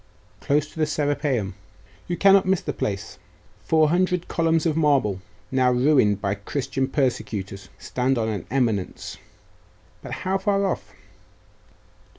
'Close 0.39 0.67
to 0.73 0.79
the 0.79 0.87
Serapeium. 0.87 1.53
You 2.07 2.17
cannot 2.17 2.47
miss 2.47 2.61
the 2.61 2.73
place: 2.73 3.19
four 3.63 3.89
hundred 3.89 4.27
columns 4.27 4.65
of 4.65 4.75
marble, 4.75 5.21
now 5.51 5.71
ruined 5.71 6.19
by 6.19 6.33
Christian 6.33 6.87
persecutors, 6.87 7.69
stand 7.77 8.17
on 8.17 8.27
an 8.27 8.47
eminence' 8.49 9.19
'But 10.01 10.11
how 10.25 10.39
far 10.39 10.65
off? 10.65 10.91